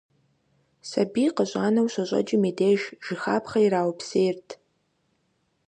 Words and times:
Сабий 0.89 1.29
къыщӀанэу 1.35 1.87
щыщӀэкӀым 1.93 2.43
и 2.49 2.51
деж, 2.57 2.81
жыхапхъэ 3.05 3.59
ираупсейрт. 3.65 4.47